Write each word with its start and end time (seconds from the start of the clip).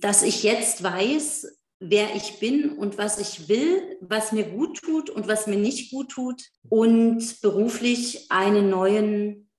dass 0.00 0.22
ich 0.22 0.42
jetzt 0.42 0.82
weiß, 0.82 1.46
wer 1.78 2.14
ich 2.14 2.38
bin 2.38 2.70
und 2.70 2.98
was 2.98 3.18
ich 3.18 3.48
will, 3.48 3.98
was 4.00 4.32
mir 4.32 4.44
gut 4.44 4.80
tut 4.80 5.10
und 5.10 5.28
was 5.28 5.46
mir 5.46 5.56
nicht 5.56 5.90
gut 5.90 6.10
tut 6.10 6.42
und 6.68 7.40
beruflich 7.42 8.30
einen 8.30 8.70
neuen 8.70 9.50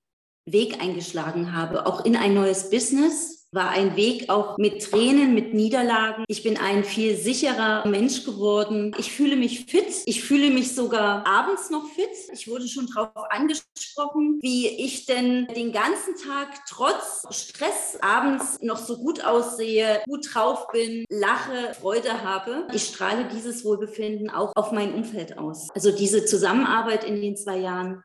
Weg 0.44 0.80
eingeschlagen 0.80 1.54
habe, 1.54 1.86
auch 1.86 2.04
in 2.04 2.16
ein 2.16 2.34
neues 2.34 2.70
Business 2.70 3.37
war 3.50 3.70
ein 3.70 3.96
Weg 3.96 4.28
auch 4.28 4.58
mit 4.58 4.82
Tränen, 4.82 5.34
mit 5.34 5.54
Niederlagen. 5.54 6.24
Ich 6.28 6.42
bin 6.42 6.58
ein 6.58 6.84
viel 6.84 7.16
sicherer 7.16 7.86
Mensch 7.86 8.24
geworden. 8.24 8.94
Ich 8.98 9.12
fühle 9.12 9.36
mich 9.36 9.64
fit. 9.64 9.86
Ich 10.06 10.22
fühle 10.22 10.50
mich 10.50 10.74
sogar 10.74 11.26
abends 11.26 11.70
noch 11.70 11.86
fit. 11.88 12.10
Ich 12.32 12.48
wurde 12.48 12.68
schon 12.68 12.86
darauf 12.86 13.24
angesprochen, 13.30 14.38
wie 14.42 14.68
ich 14.68 15.06
denn 15.06 15.46
den 15.56 15.72
ganzen 15.72 16.14
Tag 16.16 16.48
trotz 16.68 17.24
Stress 17.30 17.98
abends 18.02 18.58
noch 18.60 18.78
so 18.78 18.98
gut 18.98 19.24
aussehe, 19.24 20.02
gut 20.06 20.28
drauf 20.32 20.68
bin, 20.72 21.04
lache, 21.08 21.74
Freude 21.80 22.22
habe. 22.22 22.66
Ich 22.74 22.84
strahle 22.84 23.28
dieses 23.32 23.64
Wohlbefinden 23.64 24.30
auch 24.30 24.52
auf 24.56 24.72
mein 24.72 24.92
Umfeld 24.92 25.38
aus. 25.38 25.68
Also 25.74 25.90
diese 25.90 26.24
Zusammenarbeit 26.24 27.04
in 27.04 27.20
den 27.20 27.36
zwei 27.36 27.58
Jahren 27.58 28.02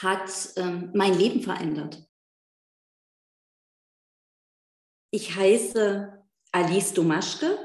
hat 0.00 0.30
ähm, 0.56 0.90
mein 0.94 1.18
Leben 1.18 1.42
verändert. 1.42 2.07
Ich 5.10 5.34
heiße 5.34 6.22
Alice 6.52 6.92
Domaschke 6.92 7.58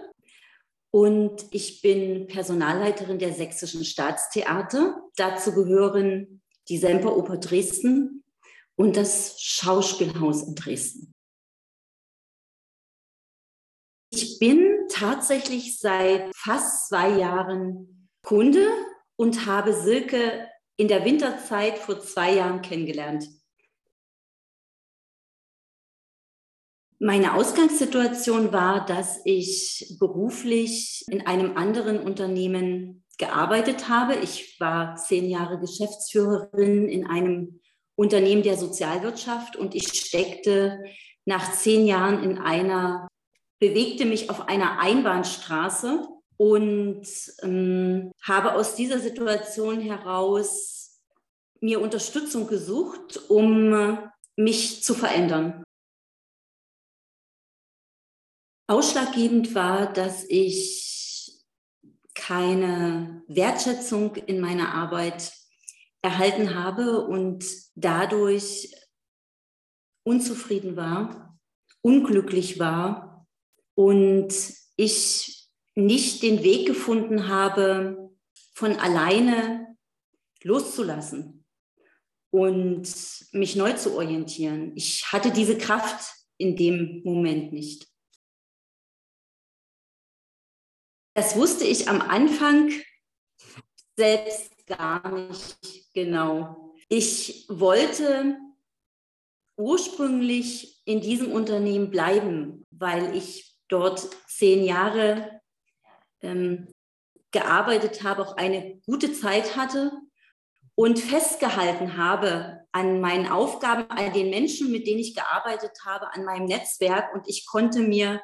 und 0.92 1.46
ich 1.52 1.82
bin 1.82 2.28
Personalleiterin 2.28 3.20
der 3.20 3.34
Sächsischen 3.34 3.84
Staatstheater. 3.84 5.02
Dazu 5.16 5.54
gehören 5.54 6.42
die 6.70 6.78
Semperoper 6.78 7.38
Dresden 7.38 8.24
und 8.76 8.96
das 8.96 9.42
Schauspielhaus 9.42 10.44
in 10.44 10.56
Dresden. 10.56 11.14
Ich 14.10 14.40
bin 14.40 14.88
tatsächlich 14.90 15.80
seit 15.80 16.34
fast 16.36 16.88
zwei 16.88 17.18
Jahren 17.18 18.10
Kunde 18.24 18.68
und 19.18 19.46
habe 19.46 19.74
Silke 19.74 20.48
in 20.78 20.88
der 20.88 21.04
Winterzeit 21.04 21.78
vor 21.78 22.00
zwei 22.00 22.36
Jahren 22.36 22.62
kennengelernt. 22.62 23.28
Meine 27.00 27.34
Ausgangssituation 27.34 28.54
war, 28.54 28.86
dass 28.86 29.20
ich 29.26 29.96
beruflich 30.00 31.04
in 31.10 31.26
einem 31.26 31.58
anderen 31.58 32.00
Unternehmen 32.00 33.04
gearbeitet 33.18 33.90
habe. 33.90 34.16
Ich 34.16 34.60
war 34.60 34.96
zehn 34.96 35.30
Jahre 35.30 35.60
Geschäftsführerin 35.60 36.88
in 36.88 37.06
einem 37.06 37.60
Unternehmen 37.96 38.44
der 38.44 38.58
Sozialwirtschaft 38.58 39.56
und 39.56 39.76
ich 39.76 39.88
steckte 39.88 40.84
nach 41.26 41.54
zehn 41.54 41.86
Jahren 41.86 42.24
in 42.24 42.38
einer, 42.38 43.08
bewegte 43.60 44.06
mich 44.06 44.30
auf 44.30 44.48
einer 44.48 44.80
Einbahnstraße 44.80 46.08
und 46.38 47.08
ähm, 47.44 48.12
habe 48.22 48.56
aus 48.56 48.76
dieser 48.76 49.00
Situation 49.00 49.80
heraus 49.80 51.00
mir 51.62 51.80
Unterstützung 51.80 52.48
gesucht, 52.48 53.30
um 53.30 53.98
mich 54.36 54.84
zu 54.84 54.94
verändern. 54.94 55.64
Ausschlaggebend 58.68 59.56
war, 59.56 59.92
dass 59.92 60.24
ich 60.28 61.44
keine 62.16 63.24
Wertschätzung 63.28 64.16
in 64.16 64.40
meiner 64.40 64.74
Arbeit 64.74 65.34
erhalten 66.02 66.56
habe 66.56 67.06
und 67.06 67.46
dadurch 67.76 68.74
unzufrieden 70.04 70.76
war, 70.76 71.38
unglücklich 71.82 72.60
war 72.60 73.28
und 73.76 74.34
ich 74.76 75.50
nicht 75.76 76.22
den 76.24 76.44
Weg 76.44 76.68
gefunden 76.68 77.28
habe, 77.28 78.12
von 78.54 78.76
alleine 78.78 79.76
loszulassen 80.44 81.46
und 82.32 82.88
mich 83.32 83.56
neu 83.56 83.74
zu 83.74 83.96
orientieren. 83.96 84.74
Ich 84.76 85.12
hatte 85.12 85.32
diese 85.32 85.58
Kraft 85.58 86.14
in 86.38 86.56
dem 86.56 87.02
Moment 87.04 87.52
nicht. 87.54 87.93
Das 91.14 91.36
wusste 91.36 91.64
ich 91.64 91.90
am 91.90 92.02
Anfang 92.02 92.72
selbst 93.96 94.66
gar 94.66 95.12
nicht 95.12 95.94
genau. 95.94 96.74
Ich 96.90 97.46
wollte 97.50 98.38
ursprünglich 99.58 100.82
in 100.86 101.02
diesem 101.02 101.32
Unternehmen 101.32 101.92
bleiben, 101.92 102.66
weil 102.72 103.16
ich 103.16 103.56
dort 103.68 104.10
zehn 104.28 104.66
Jahre 104.66 105.40
ähm, 106.22 106.68
gearbeitet 107.32 108.04
habe, 108.04 108.24
auch 108.24 108.38
eine 108.38 108.80
gute 108.86 109.14
Zeit 109.14 109.56
hatte 109.56 109.92
und 110.76 111.00
festgehalten 111.00 111.98
habe 111.98 112.66
an 112.72 113.02
meinen 113.02 113.28
Aufgaben, 113.28 113.90
an 113.92 114.14
den 114.14 114.32
Menschen, 114.32 114.72
mit 114.72 114.88
denen 114.88 115.00
ich 115.00 115.16
gearbeitet 115.16 115.78
habe, 115.86 116.12
an 116.14 116.26
meinem 116.26 116.46
Netzwerk. 116.46 117.14
Und 117.14 117.28
ich 117.28 117.46
konnte 117.46 117.82
mir 117.82 118.22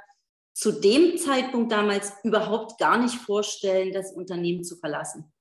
zu 0.60 0.74
dem 0.74 1.18
Zeitpunkt 1.18 1.72
damals 1.72 2.12
überhaupt 2.26 2.78
gar 2.80 2.98
nicht 2.98 3.16
vorstellen, 3.16 3.94
das 3.94 4.12
Unternehmen 4.12 4.66
zu 4.66 4.76
verlassen. 4.76 5.32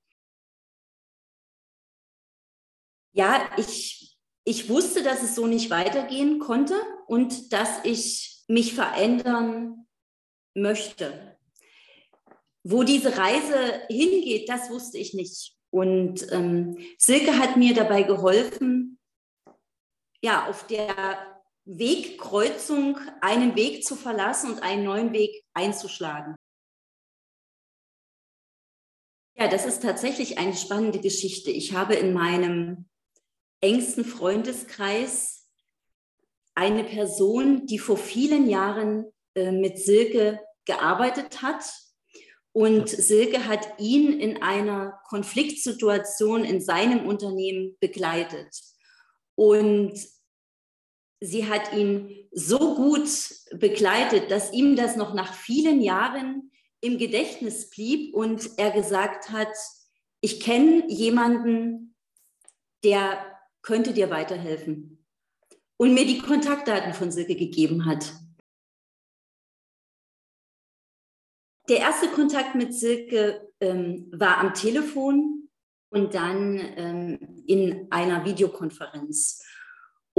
Ja, 3.11 3.51
ich, 3.57 4.17
ich 4.45 4.69
wusste, 4.69 5.03
dass 5.03 5.21
es 5.21 5.35
so 5.35 5.45
nicht 5.45 5.71
weitergehen 5.71 6.39
konnte 6.39 6.75
und 7.07 7.51
dass 7.51 7.83
ich 7.83 8.45
mich 8.47 8.73
verändern 8.73 9.87
möchte. 10.53 11.37
Wo 12.63 12.83
diese 12.83 13.17
Reise 13.17 13.81
hingeht, 13.89 14.47
das 14.47 14.69
wusste 14.69 14.99
ich 14.99 15.13
nicht. 15.13 15.53
Und 15.69 16.31
ähm, 16.31 16.77
Silke 16.97 17.37
hat 17.37 17.57
mir 17.57 17.73
dabei 17.73 18.03
geholfen, 18.03 18.97
ja, 20.21 20.47
auf 20.47 20.65
der 20.67 21.38
Wegkreuzung 21.69 22.97
einen 23.21 23.55
Weg 23.55 23.85
zu 23.85 23.95
verlassen 23.95 24.53
und 24.53 24.63
einen 24.63 24.83
neuen 24.83 25.13
Weg 25.13 25.43
einzuschlagen. 25.53 26.35
Ja, 29.35 29.47
das 29.47 29.65
ist 29.65 29.83
tatsächlich 29.83 30.39
eine 30.39 30.55
spannende 30.55 30.99
Geschichte. 30.99 31.51
Ich 31.51 31.73
habe 31.73 31.93
in 31.93 32.11
meinem 32.11 32.89
engsten 33.61 34.03
Freundeskreis 34.03 35.47
eine 36.55 36.83
Person, 36.83 37.67
die 37.67 37.79
vor 37.79 37.97
vielen 37.97 38.49
Jahren 38.49 39.05
äh, 39.35 39.51
mit 39.51 39.77
Silke 39.77 40.41
gearbeitet 40.65 41.43
hat. 41.43 41.63
Und 42.51 42.89
Silke 42.89 43.45
hat 43.45 43.79
ihn 43.79 44.19
in 44.19 44.41
einer 44.41 44.99
Konfliktsituation 45.07 46.43
in 46.43 46.61
seinem 46.61 47.05
Unternehmen 47.05 47.77
begleitet. 47.79 48.59
Und 49.35 49.93
sie 51.19 51.49
hat 51.49 51.73
ihn 51.73 52.27
so 52.31 52.75
gut 52.75 53.09
begleitet, 53.51 54.31
dass 54.31 54.53
ihm 54.53 54.75
das 54.75 54.95
noch 54.95 55.13
nach 55.13 55.33
vielen 55.33 55.81
Jahren 55.81 56.51
im 56.81 56.97
Gedächtnis 56.97 57.69
blieb 57.69 58.13
und 58.13 58.57
er 58.57 58.71
gesagt 58.71 59.29
hat, 59.31 59.53
ich 60.21 60.39
kenne 60.39 60.85
jemanden, 60.87 61.95
der 62.83 63.37
könnte 63.61 63.93
dir 63.93 64.09
weiterhelfen 64.09 65.05
und 65.77 65.93
mir 65.93 66.05
die 66.05 66.19
Kontaktdaten 66.19 66.93
von 66.93 67.11
Silke 67.11 67.35
gegeben 67.35 67.85
hat. 67.85 68.13
Der 71.67 71.77
erste 71.77 72.07
Kontakt 72.07 72.55
mit 72.55 72.73
Silke 72.73 73.51
ähm, 73.59 74.09
war 74.11 74.37
am 74.37 74.53
Telefon 74.53 75.49
und 75.89 76.15
dann 76.15 76.57
ähm, 76.77 77.43
in 77.45 77.91
einer 77.91 78.25
Videokonferenz. 78.25 79.43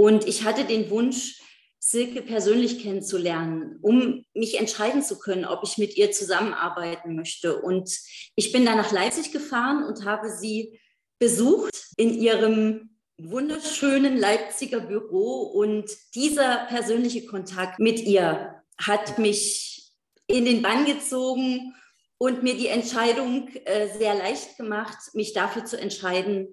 Und 0.01 0.27
ich 0.27 0.45
hatte 0.45 0.65
den 0.65 0.89
Wunsch, 0.89 1.39
Silke 1.77 2.23
persönlich 2.23 2.81
kennenzulernen, 2.81 3.77
um 3.83 4.25
mich 4.33 4.59
entscheiden 4.59 5.03
zu 5.03 5.19
können, 5.19 5.45
ob 5.45 5.61
ich 5.63 5.77
mit 5.77 5.95
ihr 5.95 6.11
zusammenarbeiten 6.11 7.15
möchte. 7.15 7.61
Und 7.61 7.87
ich 8.33 8.51
bin 8.51 8.65
dann 8.65 8.77
nach 8.77 8.91
Leipzig 8.91 9.31
gefahren 9.31 9.83
und 9.83 10.03
habe 10.03 10.31
sie 10.31 10.79
besucht 11.19 11.85
in 11.97 12.15
ihrem 12.15 12.97
wunderschönen 13.19 14.17
Leipziger 14.17 14.79
Büro. 14.79 15.43
Und 15.43 15.91
dieser 16.15 16.65
persönliche 16.65 17.27
Kontakt 17.27 17.77
mit 17.77 17.99
ihr 17.99 18.55
hat 18.79 19.19
mich 19.19 19.91
in 20.25 20.45
den 20.45 20.63
Bann 20.63 20.85
gezogen 20.85 21.75
und 22.17 22.41
mir 22.41 22.57
die 22.57 22.69
Entscheidung 22.69 23.49
äh, 23.65 23.87
sehr 23.99 24.15
leicht 24.15 24.57
gemacht, 24.57 24.97
mich 25.13 25.33
dafür 25.33 25.63
zu 25.63 25.79
entscheiden, 25.79 26.47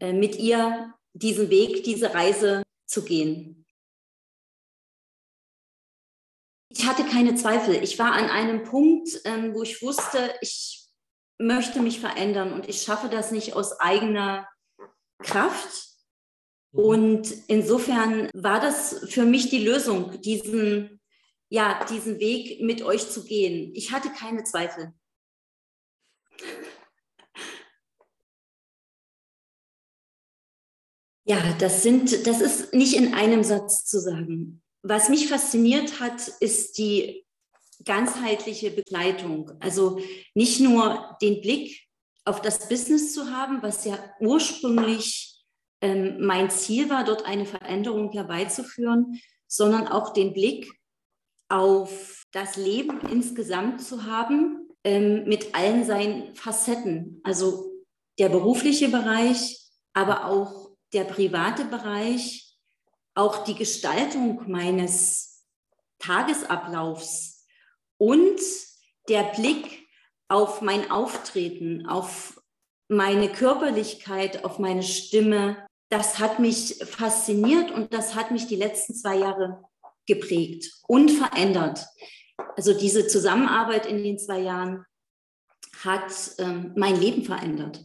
äh, 0.00 0.12
mit 0.12 0.34
ihr 0.34 0.92
diesen 1.12 1.48
Weg, 1.48 1.84
diese 1.84 2.12
Reise 2.12 2.64
zu 2.92 3.04
gehen. 3.04 3.66
Ich 6.68 6.86
hatte 6.86 7.04
keine 7.04 7.34
Zweifel. 7.34 7.82
Ich 7.82 7.98
war 7.98 8.12
an 8.12 8.30
einem 8.30 8.64
Punkt, 8.64 9.08
ähm, 9.24 9.54
wo 9.54 9.62
ich 9.62 9.82
wusste, 9.82 10.34
ich 10.40 10.88
möchte 11.38 11.80
mich 11.80 12.00
verändern 12.00 12.52
und 12.52 12.68
ich 12.68 12.82
schaffe 12.82 13.08
das 13.08 13.30
nicht 13.30 13.54
aus 13.54 13.78
eigener 13.80 14.48
Kraft. 15.18 15.88
Und 16.72 17.30
insofern 17.48 18.30
war 18.32 18.60
das 18.60 19.04
für 19.10 19.24
mich 19.24 19.50
die 19.50 19.64
Lösung, 19.64 20.20
diesen 20.22 21.02
ja, 21.52 21.84
diesen 21.84 22.18
Weg 22.18 22.62
mit 22.62 22.80
euch 22.80 23.10
zu 23.10 23.24
gehen. 23.24 23.74
Ich 23.74 23.92
hatte 23.92 24.08
keine 24.08 24.42
Zweifel. 24.42 24.94
Ja, 31.24 31.38
das 31.58 31.82
sind, 31.82 32.26
das 32.26 32.40
ist 32.40 32.74
nicht 32.74 32.94
in 32.94 33.14
einem 33.14 33.44
Satz 33.44 33.84
zu 33.84 34.00
sagen. 34.00 34.62
Was 34.82 35.08
mich 35.08 35.28
fasziniert 35.28 36.00
hat, 36.00 36.26
ist 36.40 36.78
die 36.78 37.24
ganzheitliche 37.84 38.70
Begleitung. 38.70 39.52
Also 39.60 40.00
nicht 40.34 40.60
nur 40.60 41.16
den 41.22 41.40
Blick 41.40 41.86
auf 42.24 42.40
das 42.40 42.68
Business 42.68 43.12
zu 43.12 43.30
haben, 43.30 43.62
was 43.62 43.84
ja 43.84 43.98
ursprünglich 44.20 45.44
ähm, 45.80 46.24
mein 46.24 46.50
Ziel 46.50 46.90
war, 46.90 47.04
dort 47.04 47.26
eine 47.26 47.46
Veränderung 47.46 48.10
herbeizuführen, 48.12 49.20
sondern 49.48 49.88
auch 49.88 50.12
den 50.12 50.32
Blick 50.32 50.72
auf 51.48 52.24
das 52.32 52.56
Leben 52.56 53.00
insgesamt 53.10 53.82
zu 53.82 54.04
haben, 54.04 54.68
ähm, 54.84 55.24
mit 55.24 55.54
allen 55.54 55.84
seinen 55.84 56.34
Facetten. 56.34 57.20
Also 57.24 57.72
der 58.18 58.28
berufliche 58.28 58.88
Bereich, 58.88 59.60
aber 59.92 60.26
auch 60.26 60.61
der 60.92 61.04
private 61.04 61.64
Bereich, 61.64 62.56
auch 63.14 63.44
die 63.44 63.54
Gestaltung 63.54 64.42
meines 64.50 65.44
Tagesablaufs 65.98 67.46
und 67.98 68.40
der 69.08 69.24
Blick 69.34 69.86
auf 70.28 70.62
mein 70.62 70.90
Auftreten, 70.90 71.86
auf 71.86 72.40
meine 72.88 73.30
Körperlichkeit, 73.30 74.44
auf 74.44 74.58
meine 74.58 74.82
Stimme, 74.82 75.66
das 75.88 76.18
hat 76.18 76.38
mich 76.38 76.82
fasziniert 76.84 77.70
und 77.70 77.92
das 77.92 78.14
hat 78.14 78.30
mich 78.30 78.46
die 78.46 78.56
letzten 78.56 78.94
zwei 78.94 79.16
Jahre 79.18 79.62
geprägt 80.06 80.72
und 80.88 81.10
verändert. 81.10 81.86
Also 82.56 82.72
diese 82.72 83.06
Zusammenarbeit 83.06 83.86
in 83.86 84.02
den 84.02 84.18
zwei 84.18 84.40
Jahren 84.40 84.84
hat 85.84 86.12
ähm, 86.38 86.72
mein 86.76 86.98
Leben 87.00 87.24
verändert. 87.24 87.84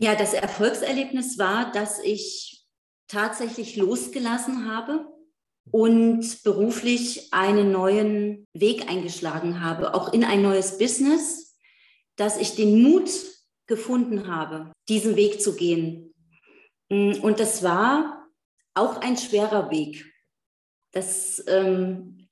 Ja, 0.00 0.14
das 0.14 0.32
Erfolgserlebnis 0.32 1.38
war, 1.38 1.72
dass 1.72 1.98
ich 1.98 2.64
tatsächlich 3.08 3.74
losgelassen 3.74 4.72
habe 4.72 5.08
und 5.72 6.44
beruflich 6.44 7.32
einen 7.32 7.72
neuen 7.72 8.46
Weg 8.52 8.88
eingeschlagen 8.88 9.60
habe, 9.60 9.94
auch 9.94 10.12
in 10.12 10.22
ein 10.22 10.40
neues 10.40 10.78
Business, 10.78 11.58
dass 12.14 12.36
ich 12.36 12.54
den 12.54 12.80
Mut 12.80 13.10
gefunden 13.66 14.28
habe, 14.28 14.72
diesen 14.88 15.16
Weg 15.16 15.42
zu 15.42 15.56
gehen. 15.56 16.14
Mm, 16.90 17.14
und 17.22 17.40
das 17.40 17.64
war 17.64 18.28
auch 18.74 19.00
ein 19.00 19.16
schwerer 19.16 19.70
Weg. 19.72 20.14
Das, 20.92 21.42
ähm, 21.48 22.28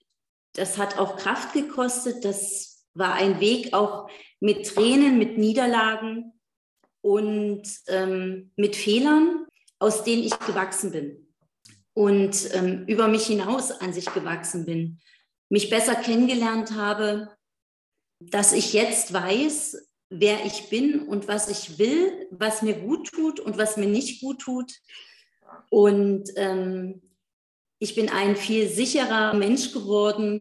das 0.54 0.78
hat 0.78 0.98
auch 1.00 1.16
Kraft 1.16 1.52
gekostet. 1.52 2.24
Das 2.24 2.86
war 2.94 3.14
ein 3.14 3.40
Weg 3.40 3.74
auch 3.74 4.08
mit 4.38 4.66
Tränen, 4.66 5.18
mit 5.18 5.36
Niederlagen 5.36 6.32
und 7.06 7.62
ähm, 7.86 8.50
mit 8.56 8.74
Fehlern, 8.74 9.46
aus 9.78 10.02
denen 10.02 10.24
ich 10.24 10.36
gewachsen 10.40 10.90
bin 10.90 11.28
und 11.94 12.52
ähm, 12.52 12.84
über 12.88 13.06
mich 13.06 13.26
hinaus 13.26 13.70
an 13.70 13.92
sich 13.92 14.12
gewachsen 14.12 14.66
bin, 14.66 14.98
mich 15.48 15.70
besser 15.70 15.94
kennengelernt 15.94 16.72
habe, 16.72 17.36
dass 18.18 18.52
ich 18.52 18.72
jetzt 18.72 19.12
weiß, 19.12 19.88
wer 20.10 20.44
ich 20.46 20.68
bin 20.68 20.98
und 20.98 21.28
was 21.28 21.48
ich 21.48 21.78
will, 21.78 22.26
was 22.32 22.62
mir 22.62 22.74
gut 22.74 23.12
tut 23.12 23.38
und 23.38 23.56
was 23.56 23.76
mir 23.76 23.86
nicht 23.86 24.20
gut 24.20 24.40
tut. 24.40 24.72
Und 25.70 26.28
ähm, 26.34 27.02
ich 27.78 27.94
bin 27.94 28.08
ein 28.08 28.34
viel 28.34 28.68
sicherer 28.68 29.32
Mensch 29.34 29.72
geworden 29.72 30.40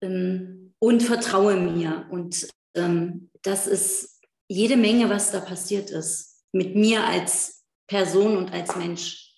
ähm, 0.00 0.72
und 0.78 1.02
vertraue 1.02 1.56
mir. 1.56 2.06
Und 2.10 2.48
ähm, 2.74 3.28
das 3.42 3.66
ist 3.66 4.19
jede 4.50 4.76
Menge, 4.76 5.08
was 5.08 5.30
da 5.30 5.40
passiert 5.40 5.90
ist, 5.90 6.44
mit 6.50 6.74
mir 6.74 7.04
als 7.04 7.64
Person 7.86 8.36
und 8.36 8.52
als 8.52 8.74
Mensch. 8.74 9.32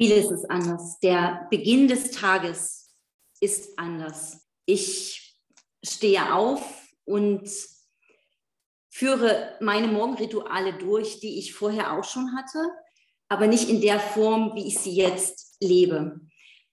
Vieles 0.00 0.32
ist 0.32 0.50
anders. 0.50 0.98
Der 0.98 1.46
Beginn 1.48 1.86
des 1.86 2.10
Tages 2.10 2.92
ist 3.40 3.78
anders. 3.78 4.48
Ich 4.66 5.38
stehe 5.84 6.34
auf 6.34 6.92
und 7.04 7.48
führe 8.90 9.56
meine 9.60 9.86
Morgenrituale 9.86 10.76
durch, 10.78 11.20
die 11.20 11.38
ich 11.38 11.54
vorher 11.54 11.92
auch 11.92 12.04
schon 12.04 12.36
hatte, 12.36 12.68
aber 13.28 13.46
nicht 13.46 13.68
in 13.68 13.80
der 13.80 14.00
Form, 14.00 14.56
wie 14.56 14.66
ich 14.66 14.78
sie 14.78 14.96
jetzt 14.96 15.56
lebe. 15.60 16.20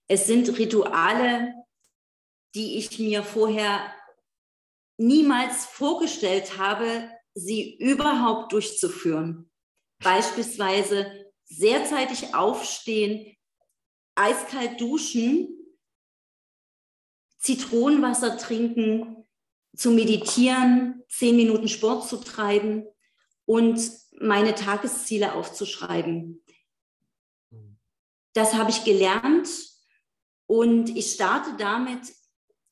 Es 0.08 0.26
sind 0.26 0.58
Rituale, 0.58 1.54
die 2.56 2.78
ich 2.78 2.98
mir 2.98 3.22
vorher 3.22 3.94
niemals 5.00 5.64
vorgestellt 5.64 6.58
habe, 6.58 7.10
sie 7.34 7.76
überhaupt 7.78 8.52
durchzuführen. 8.52 9.50
Beispielsweise 10.02 11.30
sehr 11.44 11.84
zeitig 11.86 12.34
aufstehen, 12.34 13.36
eiskalt 14.14 14.80
duschen 14.80 15.56
Zitronenwasser 17.38 18.36
trinken, 18.36 19.26
zu 19.74 19.92
meditieren, 19.92 21.02
zehn 21.08 21.36
Minuten 21.36 21.68
Sport 21.68 22.06
zu 22.06 22.18
treiben 22.18 22.84
und 23.46 23.80
meine 24.20 24.54
Tagesziele 24.54 25.32
aufzuschreiben. 25.32 26.44
Das 28.34 28.52
habe 28.54 28.70
ich 28.70 28.84
gelernt 28.84 29.48
und 30.46 30.94
ich 30.94 31.12
starte 31.12 31.56
damit 31.56 32.12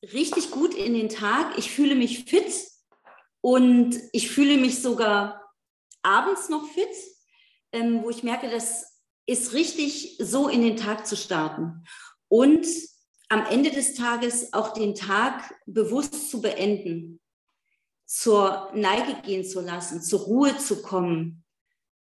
richtig 0.03 0.51
gut 0.51 0.73
in 0.73 0.93
den 0.93 1.09
Tag. 1.09 1.57
Ich 1.57 1.71
fühle 1.71 1.95
mich 1.95 2.25
fit 2.25 2.53
und 3.41 3.99
ich 4.11 4.29
fühle 4.31 4.57
mich 4.57 4.81
sogar 4.81 5.53
abends 6.01 6.49
noch 6.49 6.67
fit, 6.69 6.87
ähm, 7.71 8.03
wo 8.03 8.09
ich 8.09 8.23
merke, 8.23 8.49
das 8.49 9.01
ist 9.25 9.53
richtig, 9.53 10.17
so 10.19 10.47
in 10.47 10.61
den 10.61 10.77
Tag 10.77 11.05
zu 11.05 11.15
starten. 11.15 11.83
Und 12.27 12.65
am 13.29 13.45
Ende 13.45 13.69
des 13.69 13.93
Tages 13.93 14.53
auch 14.53 14.73
den 14.73 14.95
Tag 14.95 15.55
bewusst 15.65 16.31
zu 16.31 16.41
beenden, 16.41 17.19
zur 18.05 18.71
Neige 18.73 19.21
gehen 19.21 19.45
zu 19.45 19.61
lassen, 19.61 20.01
zur 20.01 20.21
Ruhe 20.21 20.57
zu 20.57 20.81
kommen, 20.81 21.43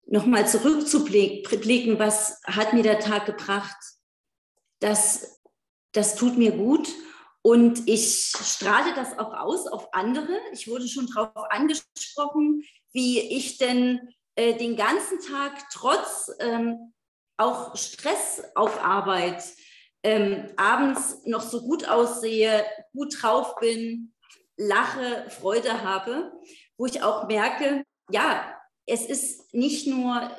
nochmal 0.04 0.48
zurückzublicken, 0.48 2.00
was 2.00 2.40
hat 2.44 2.72
mir 2.72 2.82
der 2.82 2.98
Tag 2.98 3.26
gebracht. 3.26 3.76
Das, 4.80 5.40
das 5.92 6.16
tut 6.16 6.36
mir 6.36 6.50
gut 6.52 6.92
und 7.42 7.88
ich 7.88 8.30
strahle 8.30 8.94
das 8.94 9.18
auch 9.18 9.34
aus 9.34 9.66
auf 9.66 9.92
andere. 9.92 10.32
Ich 10.52 10.68
wurde 10.68 10.86
schon 10.88 11.08
darauf 11.08 11.50
angesprochen, 11.50 12.62
wie 12.92 13.18
ich 13.18 13.58
denn 13.58 14.00
äh, 14.36 14.54
den 14.56 14.76
ganzen 14.76 15.20
Tag 15.20 15.52
trotz 15.72 16.30
ähm, 16.38 16.92
auch 17.36 17.76
Stress 17.76 18.42
auf 18.54 18.82
Arbeit 18.82 19.42
ähm, 20.04 20.48
abends 20.56 21.24
noch 21.26 21.42
so 21.42 21.62
gut 21.62 21.88
aussehe, 21.88 22.64
gut 22.92 23.20
drauf 23.20 23.56
bin, 23.56 24.14
lache, 24.56 25.28
Freude 25.30 25.82
habe, 25.82 26.32
wo 26.76 26.86
ich 26.86 27.02
auch 27.02 27.26
merke, 27.26 27.84
ja, 28.10 28.56
es 28.86 29.06
ist 29.06 29.54
nicht 29.54 29.86
nur 29.86 30.30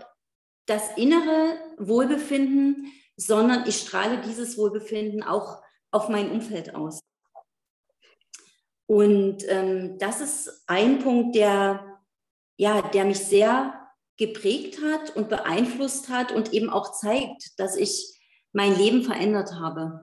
das 0.66 0.84
innere 0.96 1.58
Wohlbefinden, 1.78 2.92
sondern 3.16 3.68
ich 3.68 3.78
strahle 3.78 4.22
dieses 4.22 4.58
Wohlbefinden 4.58 5.24
auch 5.24 5.63
auf 5.94 6.10
mein 6.10 6.32
Umfeld 6.32 6.76
aus. 6.76 7.00
Und 8.86 9.44
ähm, 9.48 9.98
das 9.98 10.22
ist 10.22 10.64
ein 10.68 11.00
Punkt, 11.00 11.36
der, 11.36 12.00
ja, 12.58 12.82
der 12.82 13.06
mich 13.06 13.20
sehr 13.20 13.80
geprägt 14.18 14.80
hat 14.84 15.16
und 15.16 15.30
beeinflusst 15.30 16.10
hat 16.10 16.32
und 16.32 16.54
eben 16.54 16.70
auch 16.70 16.92
zeigt, 16.92 17.60
dass 17.60 17.76
ich 17.76 18.20
mein 18.52 18.76
Leben 18.76 19.04
verändert 19.04 19.54
habe. 19.54 20.03